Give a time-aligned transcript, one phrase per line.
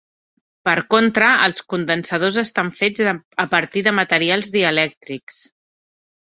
[0.67, 3.11] Per contra, els condensadors estan fets
[3.45, 5.39] a partir de materials dielèctrics.